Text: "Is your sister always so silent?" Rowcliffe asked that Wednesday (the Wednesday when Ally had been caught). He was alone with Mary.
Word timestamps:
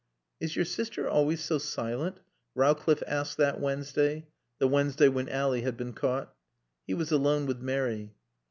"Is 0.39 0.55
your 0.55 0.65
sister 0.65 1.07
always 1.07 1.41
so 1.43 1.59
silent?" 1.59 2.21
Rowcliffe 2.55 3.03
asked 3.05 3.37
that 3.37 3.59
Wednesday 3.59 4.25
(the 4.57 4.67
Wednesday 4.67 5.09
when 5.09 5.29
Ally 5.29 5.59
had 5.59 5.77
been 5.77 5.93
caught). 5.93 6.33
He 6.87 6.95
was 6.95 7.11
alone 7.11 7.45
with 7.45 7.61
Mary. 7.61 8.11